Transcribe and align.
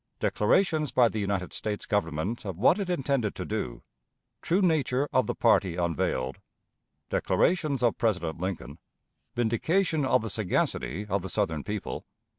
Declarations 0.19 0.89
by 0.89 1.09
the 1.09 1.19
United 1.19 1.53
States 1.53 1.85
Government 1.85 2.43
of 2.43 2.57
what 2.57 2.79
it 2.79 2.89
intended 2.89 3.35
to 3.35 3.45
do. 3.45 3.83
True 4.41 4.63
Nature 4.63 5.07
of 5.13 5.27
the 5.27 5.35
Party 5.35 5.75
unveiled. 5.75 6.39
Declarations 7.11 7.83
of 7.83 7.99
President 7.99 8.39
Lincoln. 8.39 8.79
Vindication 9.35 10.03
of 10.03 10.23
the 10.23 10.31
Sagacity 10.31 11.05
of 11.05 11.21
the 11.21 11.29
Southern 11.29 11.63
People. 11.63 12.07